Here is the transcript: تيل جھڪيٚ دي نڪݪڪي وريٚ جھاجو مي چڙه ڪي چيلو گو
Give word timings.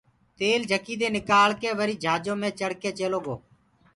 تيل 0.37 0.61
جھڪيٚ 0.71 0.99
دي 1.01 1.07
نڪݪڪي 1.15 1.69
وريٚ 1.79 1.99
جھاجو 2.03 2.33
مي 2.41 2.49
چڙه 2.59 2.75
ڪي 2.81 2.89
چيلو 2.99 3.19
گو 3.25 3.35